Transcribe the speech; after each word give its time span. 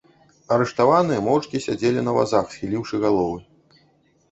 Арыштаваныя 0.53 1.23
моўчкі 1.27 1.61
сядзелі 1.67 2.05
на 2.09 2.17
вазах, 2.17 2.45
схіліўшы 2.57 2.95
галовы. 3.07 3.39